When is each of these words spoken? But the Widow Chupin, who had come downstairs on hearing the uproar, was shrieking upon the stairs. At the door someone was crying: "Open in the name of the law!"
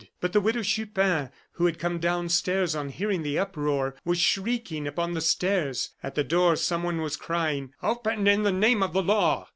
But 0.19 0.33
the 0.33 0.41
Widow 0.41 0.63
Chupin, 0.63 1.29
who 1.51 1.67
had 1.67 1.77
come 1.77 1.99
downstairs 1.99 2.73
on 2.73 2.89
hearing 2.89 3.21
the 3.21 3.37
uproar, 3.37 3.93
was 4.03 4.17
shrieking 4.19 4.87
upon 4.87 5.13
the 5.13 5.21
stairs. 5.21 5.91
At 6.01 6.15
the 6.15 6.23
door 6.23 6.55
someone 6.55 7.01
was 7.01 7.15
crying: 7.15 7.75
"Open 7.83 8.25
in 8.25 8.41
the 8.41 8.51
name 8.51 8.81
of 8.81 8.93
the 8.93 9.03
law!" 9.03 9.47